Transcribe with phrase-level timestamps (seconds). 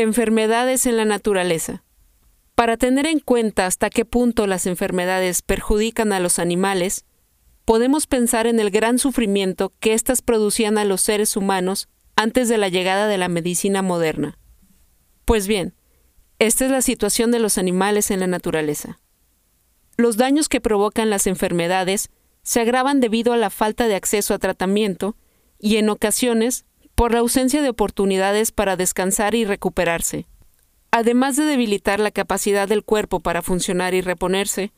[0.00, 1.82] Enfermedades en la naturaleza.
[2.54, 7.04] Para tener en cuenta hasta qué punto las enfermedades perjudican a los animales,
[7.64, 12.58] podemos pensar en el gran sufrimiento que éstas producían a los seres humanos antes de
[12.58, 14.38] la llegada de la medicina moderna.
[15.24, 15.74] Pues bien,
[16.38, 19.00] esta es la situación de los animales en la naturaleza.
[19.96, 22.08] Los daños que provocan las enfermedades
[22.44, 25.16] se agravan debido a la falta de acceso a tratamiento
[25.58, 26.66] y en ocasiones
[26.98, 30.26] por la ausencia de oportunidades para descansar y recuperarse.
[30.90, 34.72] Además de debilitar la capacidad del cuerpo para funcionar y reponerse,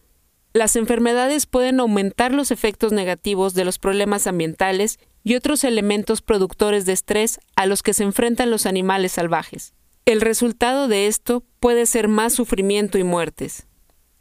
[0.52, 6.84] las enfermedades pueden aumentar los efectos negativos de los problemas ambientales y otros elementos productores
[6.84, 9.72] de estrés a los que se enfrentan los animales salvajes.
[10.04, 13.66] El resultado de esto puede ser más sufrimiento y muertes.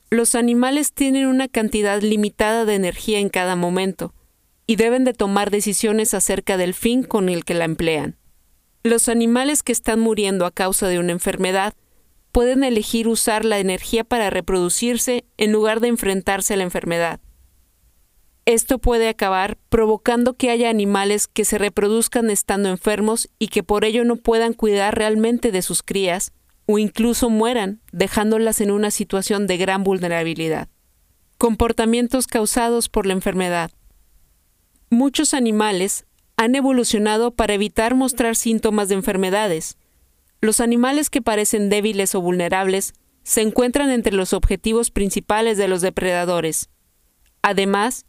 [0.09, 4.13] Los animales tienen una cantidad limitada de energía en cada momento,
[4.69, 8.17] y deben de tomar decisiones acerca del fin con el que la emplean.
[8.83, 11.73] Los animales que están muriendo a causa de una enfermedad
[12.31, 17.19] pueden elegir usar la energía para reproducirse en lugar de enfrentarse a la enfermedad.
[18.45, 23.85] Esto puede acabar provocando que haya animales que se reproduzcan estando enfermos y que por
[23.85, 26.31] ello no puedan cuidar realmente de sus crías,
[26.67, 30.69] o incluso mueran, dejándolas en una situación de gran vulnerabilidad.
[31.39, 33.71] Comportamientos causados por la enfermedad.
[34.91, 39.77] Muchos animales han evolucionado para evitar mostrar síntomas de enfermedades.
[40.41, 45.81] Los animales que parecen débiles o vulnerables se encuentran entre los objetivos principales de los
[45.81, 46.69] depredadores.
[47.43, 48.05] Además,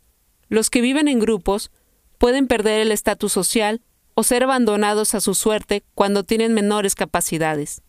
[0.49, 1.71] los que viven en grupos
[2.17, 3.83] pueden perder el estatus social
[4.15, 7.83] o ser abandonados a su suerte cuando tienen menores capacidades.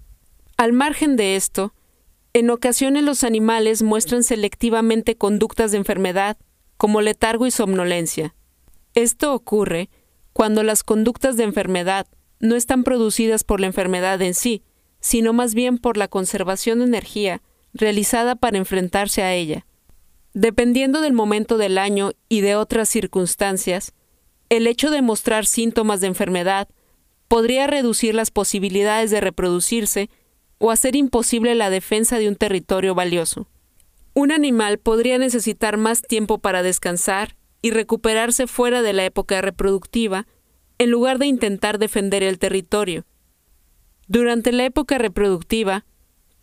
[0.57, 1.73] Al margen de esto,
[2.33, 6.37] en ocasiones los animales muestran selectivamente conductas de enfermedad,
[6.75, 8.35] como letargo y somnolencia.
[8.93, 9.89] Esto ocurre
[10.33, 12.07] cuando las conductas de enfermedad
[12.39, 14.63] no están producidas por la enfermedad en sí,
[14.99, 17.41] sino más bien por la conservación de energía
[17.73, 19.65] realizada para enfrentarse a ella.
[20.33, 23.93] Dependiendo del momento del año y de otras circunstancias,
[24.49, 26.67] el hecho de mostrar síntomas de enfermedad
[27.27, 30.09] podría reducir las posibilidades de reproducirse
[30.57, 33.47] o hacer imposible la defensa de un territorio valioso.
[34.13, 40.27] Un animal podría necesitar más tiempo para descansar y recuperarse fuera de la época reproductiva,
[40.77, 43.05] en lugar de intentar defender el territorio.
[44.07, 45.85] Durante la época reproductiva,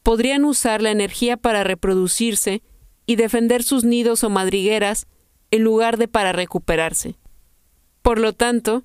[0.02, 2.62] podrían usar la energía para reproducirse
[3.04, 5.06] y defender sus nidos o madrigueras
[5.50, 7.16] en lugar de para recuperarse.
[8.02, 8.84] Por lo tanto,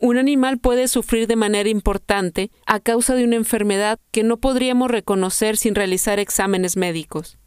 [0.00, 4.90] un animal puede sufrir de manera importante a causa de una enfermedad que no podríamos
[4.90, 7.38] reconocer sin realizar exámenes médicos.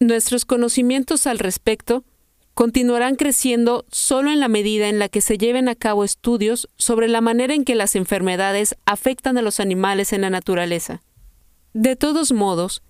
[0.00, 2.04] Nuestros conocimientos al respecto
[2.58, 7.06] continuarán creciendo solo en la medida en la que se lleven a cabo estudios sobre
[7.06, 11.00] la manera en que las enfermedades afectan a los animales en la naturaleza.
[11.72, 12.82] De todos modos,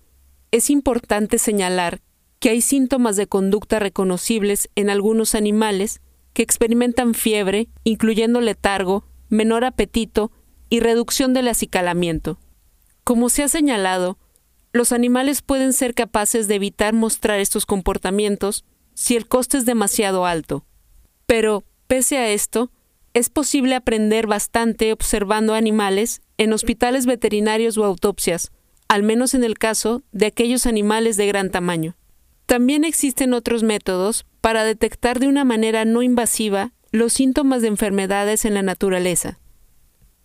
[0.49, 2.01] es importante señalar
[2.39, 6.01] que hay síntomas de conducta reconocibles en algunos animales
[6.33, 10.31] que experimentan fiebre, incluyendo letargo, menor apetito
[10.71, 12.39] y reducción del acicalamiento.
[13.03, 14.17] Como se ha señalado,
[14.73, 18.65] los animales pueden ser capaces de evitar mostrar estos comportamientos
[18.99, 20.65] si el coste es demasiado alto.
[21.25, 22.69] Pero, pese a esto,
[23.13, 28.51] es posible aprender bastante observando animales en hospitales veterinarios o autopsias,
[28.89, 31.95] al menos en el caso de aquellos animales de gran tamaño.
[32.45, 38.43] También existen otros métodos para detectar de una manera no invasiva los síntomas de enfermedades
[38.43, 39.39] en la naturaleza.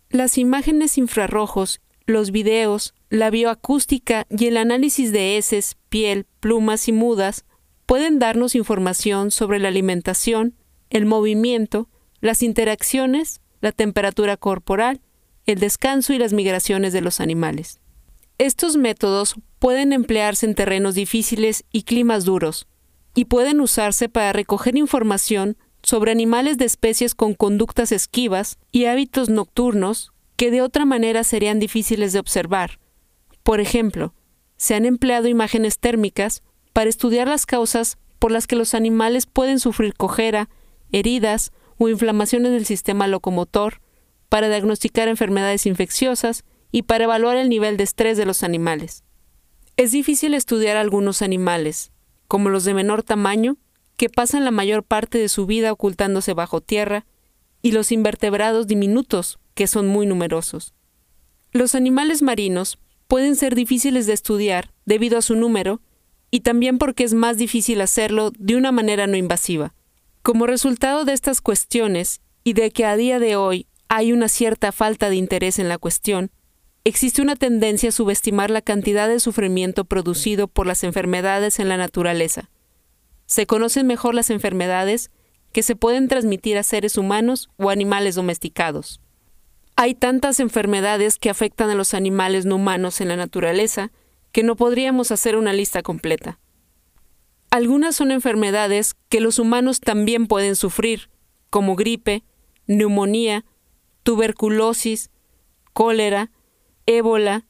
[0.09, 6.91] Las imágenes infrarrojos, los videos, la bioacústica y el análisis de heces, piel, plumas y
[6.91, 7.45] mudas
[7.85, 10.55] pueden darnos información sobre la alimentación,
[10.89, 11.89] el movimiento,
[12.21, 15.01] las interacciones, la temperatura corporal,
[15.45, 17.79] el descanso y las migraciones de los animales.
[18.37, 22.67] Estos métodos pueden emplearse en terrenos difíciles y climas duros,
[23.15, 29.29] y pueden usarse para recoger información sobre animales de especies con conductas esquivas y hábitos
[29.29, 32.79] nocturnos que de otra manera serían difíciles de observar.
[33.43, 34.13] Por ejemplo,
[34.57, 36.43] se han empleado imágenes térmicas
[36.75, 40.49] para estudiar las causas por las que los animales pueden sufrir cojera,
[40.91, 43.79] heridas o inflamaciones del sistema locomotor,
[44.27, 46.43] para diagnosticar enfermedades infecciosas
[46.73, 49.05] y para evaluar el nivel de estrés de los animales.
[49.77, 51.93] Es difícil estudiar algunos animales,
[52.27, 53.55] como los de menor tamaño,
[53.95, 57.05] que pasan la mayor parte de su vida ocultándose bajo tierra,
[57.61, 60.73] y los invertebrados diminutos, que son muy numerosos.
[61.53, 65.79] Los animales marinos pueden ser difíciles de estudiar debido a su número
[66.35, 69.73] y también porque es más difícil hacerlo de una manera no invasiva.
[70.21, 74.73] Como resultado de estas cuestiones y de que a día de hoy hay una cierta
[74.73, 76.31] falta de interés en la cuestión,
[76.83, 81.77] existe una tendencia a subestimar la cantidad de sufrimiento producido por las enfermedades en la
[81.77, 82.49] naturaleza.
[83.27, 85.11] Se conocen mejor las enfermedades
[85.53, 88.99] que se pueden transmitir a seres humanos o animales domesticados.
[89.77, 93.93] Hay tantas enfermedades que afectan a los animales no humanos en la naturaleza
[94.35, 96.41] que no podríamos hacer una lista completa.
[97.51, 101.09] Algunas son enfermedades que los humanos también pueden sufrir,
[101.49, 102.25] como gripe,
[102.67, 103.45] neumonía,
[104.03, 105.09] tuberculosis,
[105.71, 106.31] cólera,
[106.85, 107.45] ébola,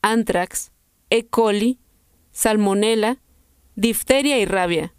[0.00, 0.70] antrax,
[1.10, 1.26] E.
[1.26, 1.80] coli,
[2.30, 3.20] salmonela,
[3.74, 4.94] difteria y rabia.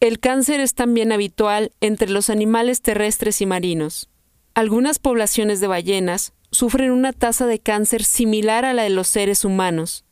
[0.00, 4.10] El cáncer es también habitual entre los animales terrestres y marinos.
[4.52, 9.46] Algunas poblaciones de ballenas sufren una tasa de cáncer similar a la de los seres
[9.46, 10.05] humanos.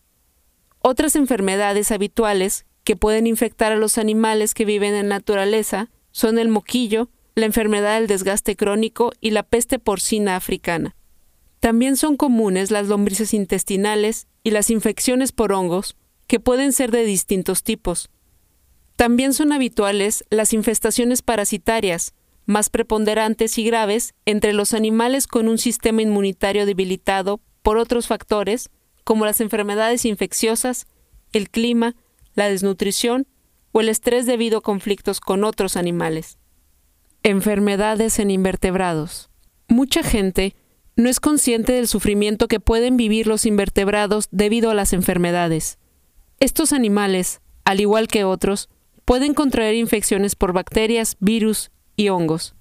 [0.87, 6.51] Otras enfermedades habituales que pueden infectar a los animales que viven en naturaleza son el
[6.51, 10.95] moquillo, la enfermedad del desgaste crónico y la peste porcina africana.
[11.59, 15.97] También son comunes las lombrices intestinales y las infecciones por hongos,
[16.27, 18.11] que pueden ser de distintos tipos.
[18.95, 22.13] También son habituales las infestaciones parasitarias,
[22.45, 28.69] más preponderantes y graves entre los animales con un sistema inmunitario debilitado por otros factores,
[29.05, 30.87] como las enfermedades infecciosas,
[31.33, 31.95] el clima,
[32.35, 33.27] la desnutrición
[33.73, 36.39] o el estrés debido a conflictos con otros animales.
[37.23, 39.31] Enfermedades en invertebrados.
[39.69, 40.55] Mucha gente
[40.97, 45.79] no es consciente del sufrimiento que pueden vivir los invertebrados debido a las enfermedades.
[46.41, 48.69] Estos animales, al igual que otros,
[49.05, 52.55] pueden contraer infecciones por bacterias, virus y hongos.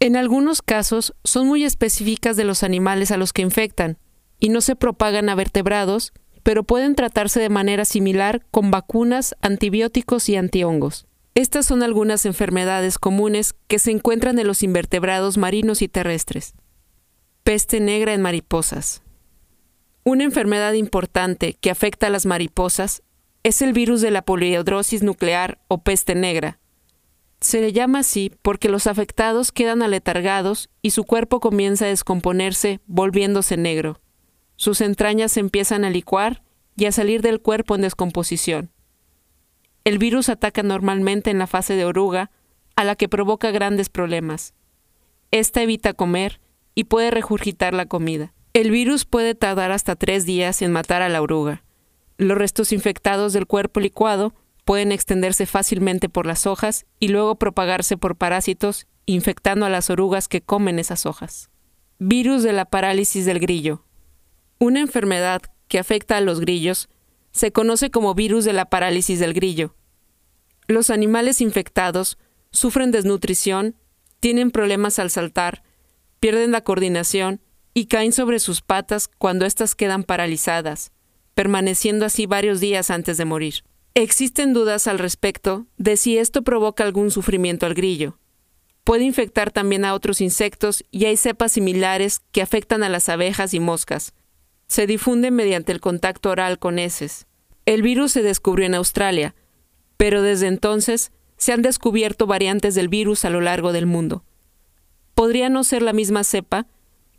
[0.00, 3.98] En algunos casos son muy específicas de los animales a los que infectan
[4.42, 6.12] y no se propagan a vertebrados,
[6.42, 11.06] pero pueden tratarse de manera similar con vacunas, antibióticos y antihongos.
[11.36, 16.54] Estas son algunas enfermedades comunes que se encuentran en los invertebrados marinos y terrestres.
[17.44, 19.02] Peste negra en mariposas.
[20.02, 23.04] Una enfermedad importante que afecta a las mariposas
[23.44, 26.58] es el virus de la poliedrosis nuclear o peste negra.
[27.40, 32.80] Se le llama así porque los afectados quedan aletargados y su cuerpo comienza a descomponerse,
[32.86, 34.01] volviéndose negro
[34.62, 36.44] sus entrañas se empiezan a licuar
[36.76, 38.70] y a salir del cuerpo en descomposición.
[39.82, 42.30] El virus ataca normalmente en la fase de oruga,
[42.76, 44.54] a la que provoca grandes problemas.
[45.32, 46.40] Esta evita comer
[46.76, 48.34] y puede regurgitar la comida.
[48.52, 51.64] El virus puede tardar hasta tres días en matar a la oruga.
[52.16, 54.32] Los restos infectados del cuerpo licuado
[54.64, 60.28] pueden extenderse fácilmente por las hojas y luego propagarse por parásitos, infectando a las orugas
[60.28, 61.50] que comen esas hojas.
[61.98, 63.84] Virus de la parálisis del grillo.
[64.58, 66.88] Una enfermedad que afecta a los grillos
[67.32, 69.74] se conoce como virus de la parálisis del grillo.
[70.68, 72.18] Los animales infectados
[72.50, 73.76] sufren desnutrición,
[74.20, 75.62] tienen problemas al saltar,
[76.20, 77.40] pierden la coordinación
[77.74, 80.92] y caen sobre sus patas cuando éstas quedan paralizadas,
[81.34, 83.64] permaneciendo así varios días antes de morir.
[83.94, 88.18] Existen dudas al respecto de si esto provoca algún sufrimiento al grillo.
[88.84, 93.54] Puede infectar también a otros insectos y hay cepas similares que afectan a las abejas
[93.54, 94.12] y moscas,
[94.72, 97.26] se difunde mediante el contacto oral con heces.
[97.66, 99.34] El virus se descubrió en Australia,
[99.98, 104.24] pero desde entonces se han descubierto variantes del virus a lo largo del mundo.
[105.14, 106.68] Podría no ser la misma cepa,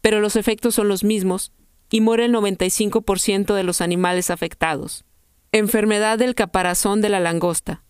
[0.02, 1.52] pero los efectos son los mismos
[1.92, 5.06] y muere el 95% de los animales afectados.
[5.52, 7.83] Enfermedad del caparazón de la langosta.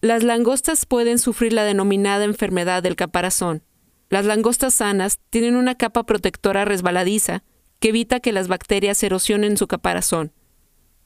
[0.00, 3.62] Las langostas pueden sufrir la denominada enfermedad del caparazón.
[4.10, 7.44] Las langostas sanas tienen una capa protectora resbaladiza
[7.80, 10.32] que evita que las bacterias erosionen su caparazón.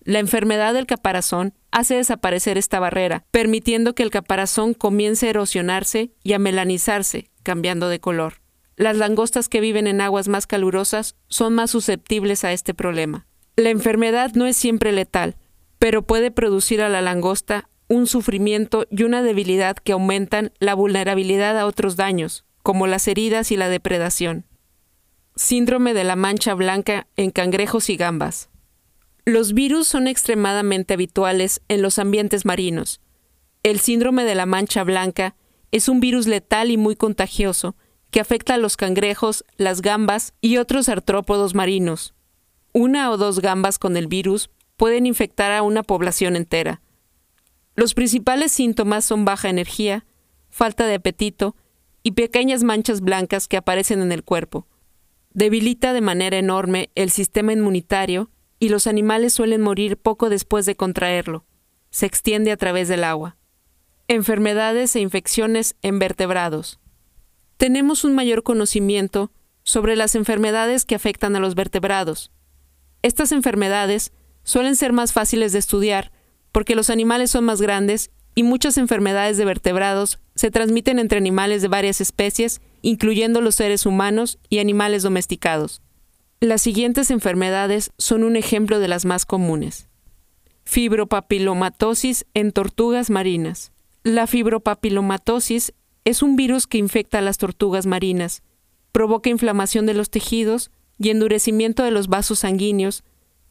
[0.05, 6.11] La enfermedad del caparazón hace desaparecer esta barrera, permitiendo que el caparazón comience a erosionarse
[6.25, 8.41] y a melanizarse, cambiando de color.
[8.77, 13.27] Las langostas que viven en aguas más calurosas son más susceptibles a este problema.
[13.57, 15.37] La enfermedad no es siempre letal,
[15.79, 21.59] pero puede producir a la langosta un sufrimiento y una debilidad que aumentan la vulnerabilidad
[21.59, 24.47] a otros daños, como las heridas y la depredación.
[25.45, 28.49] Síndrome de la mancha blanca en cangrejos y gambas.
[29.25, 33.01] Los virus son extremadamente habituales en los ambientes marinos.
[33.65, 35.35] El síndrome de la mancha blanca
[35.73, 37.75] es un virus letal y muy contagioso
[38.13, 42.15] que afecta a los cangrejos, las gambas y otros artrópodos marinos.
[42.73, 46.83] Una o dos gambas con el virus pueden infectar a una población entera.
[47.75, 50.07] Los principales síntomas son baja energía,
[50.51, 51.57] falta de apetito
[52.05, 54.69] y pequeñas manchas blancas que aparecen en el cuerpo.
[55.35, 60.77] Debilita de manera enorme el sistema inmunitario y los animales suelen morir poco después de
[60.77, 61.47] contraerlo.
[61.91, 63.37] Se extiende a través del agua.
[64.09, 66.81] Enfermedades e infecciones en vertebrados.
[67.57, 72.31] Tenemos un mayor conocimiento sobre las enfermedades que afectan a los vertebrados.
[73.03, 74.13] Estas enfermedades
[74.43, 76.13] suelen ser más fáciles de estudiar
[76.53, 81.63] porque los animales son más grandes y muchas enfermedades de vertebrados se transmiten entre animales
[81.63, 85.81] de varias especies, incluyendo los seres humanos y animales domesticados.
[86.41, 89.89] Las siguientes enfermedades son un ejemplo de las más comunes.
[90.65, 93.73] Fibropapilomatosis en tortugas marinas.
[94.03, 95.73] La fibropapilomatosis
[96.05, 98.43] es un virus que infecta a las tortugas marinas,
[98.91, 103.05] provoca inflamación de los tejidos y endurecimiento de los vasos sanguíneos,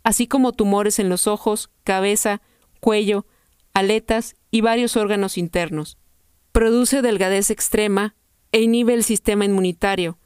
[0.03, 2.41] así como tumores en los ojos, cabeza,
[2.79, 3.25] cuello,
[3.73, 5.97] aletas y varios órganos internos.
[6.51, 8.15] Produce delgadez extrema
[8.51, 10.17] e inhibe el sistema inmunitario,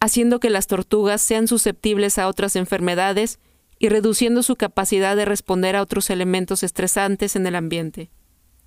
[0.00, 3.38] haciendo que las tortugas sean susceptibles a otras enfermedades
[3.78, 8.10] y reduciendo su capacidad de responder a otros elementos estresantes en el ambiente.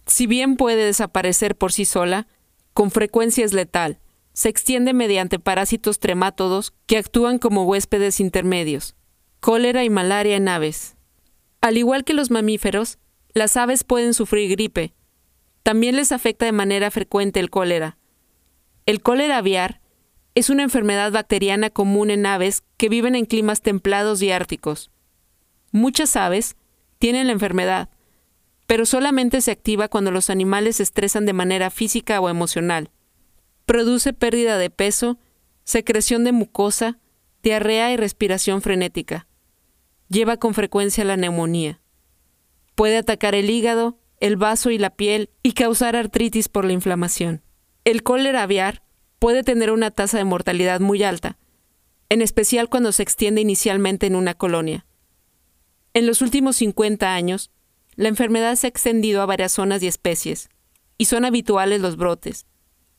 [0.05, 2.27] Si bien puede desaparecer por sí sola,
[2.73, 3.99] con frecuencia es letal.
[4.33, 8.95] Se extiende mediante parásitos tremátodos que actúan como huéspedes intermedios.
[9.39, 10.95] Cólera y malaria en aves.
[11.61, 12.99] Al igual que los mamíferos,
[13.33, 14.93] las aves pueden sufrir gripe.
[15.63, 17.97] También les afecta de manera frecuente el cólera.
[18.87, 19.81] El cólera aviar
[20.33, 24.91] es una enfermedad bacteriana común en aves que viven en climas templados y árticos.
[25.73, 26.55] Muchas aves
[26.97, 27.89] tienen la enfermedad,
[28.65, 32.89] pero solamente se activa cuando los animales se estresan de manera física o emocional.
[33.65, 35.19] Produce pérdida de peso,
[35.65, 36.97] secreción de mucosa,
[37.43, 39.27] diarrea y respiración frenética.
[40.07, 41.81] Lleva con frecuencia la neumonía.
[42.73, 47.43] Puede atacar el hígado, el vaso y la piel y causar artritis por la inflamación.
[47.87, 48.83] El cólera aviar
[49.17, 51.37] puede tener una tasa de mortalidad muy alta,
[52.09, 54.85] en especial cuando se extiende inicialmente en una colonia.
[55.93, 57.49] En los últimos 50 años,
[57.95, 60.49] la enfermedad se ha extendido a varias zonas y especies,
[60.97, 62.45] y son habituales los brotes.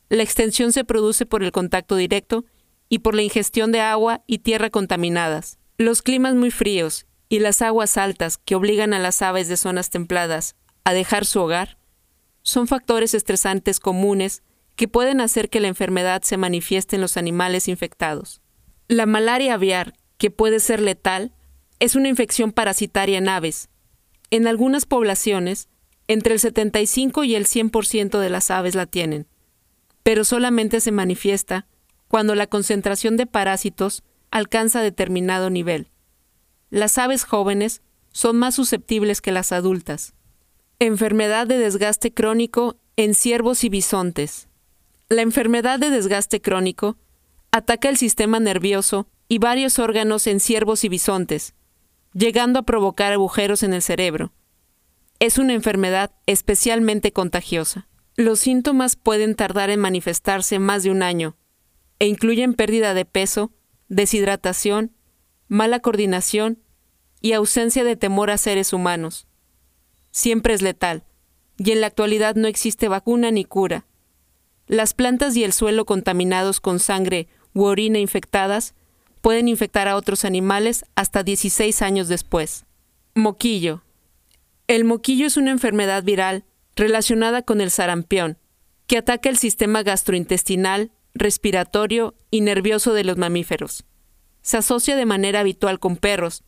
[0.09, 2.45] La extensión se produce por el contacto directo
[2.89, 5.59] y por la ingestión de agua y tierra contaminadas.
[5.77, 9.91] Los climas muy fríos y las aguas altas que obligan a las aves de zonas
[9.91, 11.77] templadas a dejar su hogar
[12.41, 14.41] son factores estresantes comunes
[14.79, 18.39] que pueden hacer que la enfermedad se manifieste en los animales infectados.
[18.87, 21.33] La malaria aviar, que puede ser letal,
[21.81, 23.67] es una infección parasitaria en aves.
[24.31, 25.67] En algunas poblaciones,
[26.07, 29.27] entre el 75 y el 100% de las aves la tienen,
[30.01, 31.67] pero solamente se manifiesta
[32.07, 35.89] cuando la concentración de parásitos alcanza determinado nivel.
[36.69, 37.81] Las aves jóvenes
[38.13, 40.13] son más susceptibles que las adultas.
[40.79, 44.48] Enfermedad de desgaste crónico en ciervos y bisontes.
[45.11, 46.95] La enfermedad de desgaste crónico
[47.51, 51.55] ataca el sistema nervioso y varios órganos en ciervos y bisontes,
[52.13, 54.33] llegando a provocar agujeros en el cerebro.
[55.17, 57.87] Es una enfermedad especialmente contagiosa.
[58.17, 61.35] Los síntomas pueden tardar en manifestarse más de un año
[61.97, 63.51] e incluyen pérdida de peso,
[63.87, 64.95] deshidratación,
[65.47, 66.59] mala coordinación
[67.19, 69.27] y ausencia de temor a seres humanos.
[70.11, 71.03] Siempre es letal,
[71.57, 73.88] y en la actualidad no existe vacuna ni cura.
[74.69, 78.75] Las plantas y el suelo contaminados con sangre u orina infectadas
[79.19, 82.65] pueden infectar a otros animales hasta 16 años después.
[83.15, 83.81] Moquillo.
[84.67, 86.45] El moquillo es una enfermedad viral
[86.75, 88.37] relacionada con el sarampión,
[88.85, 93.85] que ataca el sistema gastrointestinal, respiratorio y nervioso de los mamíferos.
[94.43, 96.43] Se asocia de manera habitual con perros,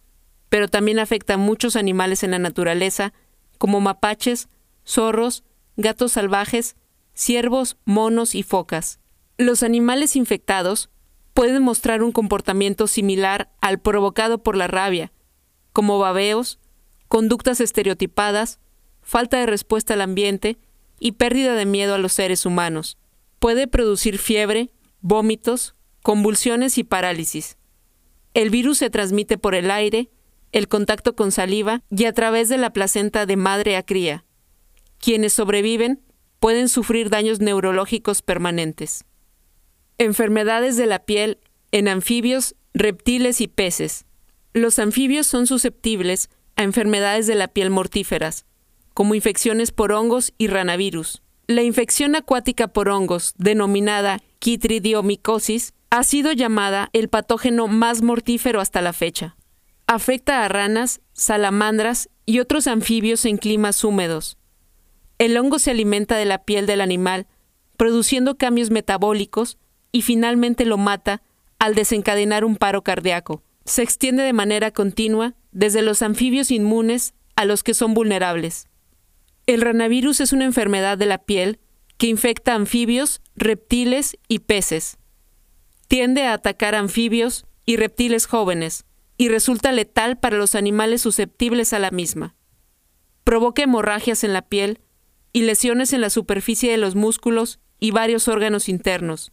[0.48, 3.14] pero también afecta a muchos animales en la naturaleza,
[3.58, 4.48] como mapaches,
[4.86, 5.44] zorros,
[5.76, 6.76] gatos salvajes,
[7.14, 9.00] ciervos, monos y focas.
[9.38, 10.90] Los animales infectados
[11.34, 15.12] pueden mostrar un comportamiento similar al provocado por la rabia,
[15.74, 16.60] como babeos,
[17.08, 18.60] conductas estereotipadas,
[19.02, 20.58] falta de respuesta al ambiente
[21.00, 22.98] y pérdida de miedo a los seres humanos.
[23.40, 27.58] Puede producir fiebre, vómitos, convulsiones y parálisis.
[28.34, 30.10] El virus se transmite por el aire,
[30.52, 34.26] el contacto con saliva y a través de la placenta de madre a cría.
[35.00, 36.02] Quienes sobreviven
[36.42, 39.06] pueden sufrir daños neurológicos permanentes.
[40.00, 41.38] Enfermedades de la piel
[41.72, 44.06] en anfibios, reptiles y peces.
[44.52, 48.48] Los anfibios son susceptibles a enfermedades de la piel mortíferas,
[48.96, 51.22] como infecciones por hongos y ranavirus.
[51.46, 58.82] La infección acuática por hongos, denominada quitridiomicosis, ha sido llamada el patógeno más mortífero hasta
[58.82, 59.38] la fecha.
[59.86, 64.40] Afecta a ranas, salamandras y otros anfibios en climas húmedos.
[65.22, 67.28] El hongo se alimenta de la piel del animal,
[67.78, 69.60] produciendo cambios metabólicos
[69.92, 71.22] y finalmente lo mata
[71.60, 73.44] al desencadenar un paro cardíaco.
[73.64, 78.66] Se extiende de manera continua desde los anfibios inmunes a los que son vulnerables.
[79.46, 81.60] El ranavirus es una enfermedad de la piel
[82.00, 84.98] que infecta anfibios, reptiles y peces.
[85.88, 88.86] Tiende a atacar anfibios y reptiles jóvenes
[89.18, 92.34] y resulta letal para los animales susceptibles a la misma.
[93.24, 94.80] Provoca hemorragias en la piel
[95.34, 99.32] y lesiones en la superficie de los músculos y varios órganos internos.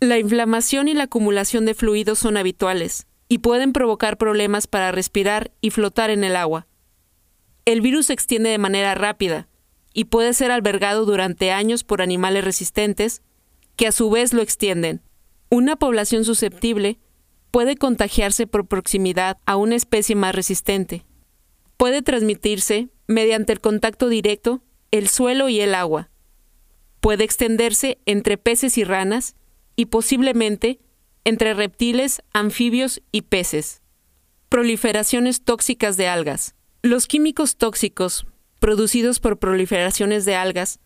[0.00, 5.52] La inflamación y la acumulación de fluidos son habituales y pueden provocar problemas para respirar
[5.60, 6.66] y flotar en el agua.
[7.64, 9.48] El virus se extiende de manera rápida
[9.94, 13.22] y puede ser albergado durante años por animales resistentes
[13.76, 15.00] que a su vez lo extienden.
[15.48, 16.98] Una población susceptible
[17.50, 21.06] puede contagiarse por proximidad a una especie más resistente.
[21.76, 24.62] Puede transmitirse mediante el contacto directo,
[24.94, 26.08] el suelo y el agua.
[27.00, 29.34] Puede extenderse entre peces y ranas
[29.74, 30.78] y posiblemente
[31.24, 33.82] entre reptiles, anfibios y peces.
[34.48, 36.54] Proliferaciones tóxicas de algas.
[36.82, 38.24] Los químicos tóxicos
[38.60, 40.78] producidos por proliferaciones de algas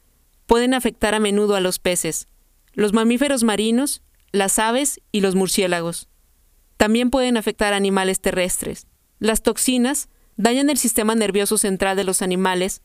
[0.46, 2.28] pueden afectar a menudo a los peces,
[2.72, 4.00] los mamíferos marinos,
[4.32, 6.08] las aves y los murciélagos.
[6.78, 8.86] También pueden afectar a animales terrestres.
[9.18, 12.80] Las toxinas dañan el sistema nervioso central de los animales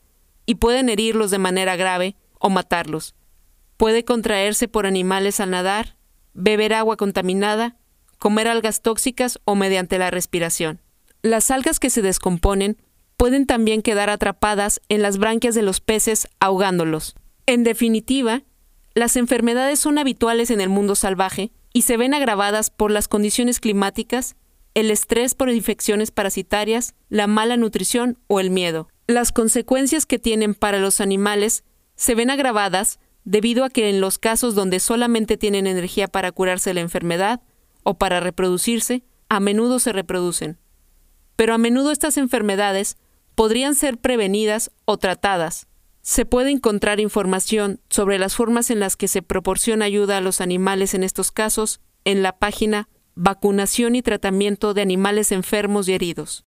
[0.46, 3.14] y pueden herirlos de manera grave o matarlos.
[3.76, 5.96] Puede contraerse por animales al nadar,
[6.32, 7.76] beber agua contaminada,
[8.18, 10.80] comer algas tóxicas o mediante la respiración.
[11.22, 12.76] Las algas que se descomponen
[13.16, 17.14] pueden también quedar atrapadas en las branquias de los peces ahogándolos.
[17.46, 18.42] En definitiva,
[18.94, 23.60] las enfermedades son habituales en el mundo salvaje y se ven agravadas por las condiciones
[23.60, 24.36] climáticas,
[24.74, 28.88] el estrés por infecciones parasitarias, la mala nutrición o el miedo.
[29.06, 34.18] Las consecuencias que tienen para los animales se ven agravadas debido a que en los
[34.18, 37.42] casos donde solamente tienen energía para curarse la enfermedad
[37.82, 40.58] o para reproducirse, a menudo se reproducen.
[41.36, 42.96] Pero a menudo estas enfermedades
[43.34, 45.66] podrían ser prevenidas o tratadas,
[46.04, 50.42] se puede encontrar información sobre las formas en las que se proporciona ayuda a los
[50.42, 56.42] animales en estos casos en la página Vacunación y Tratamiento de Animales Enfermos y Heridos.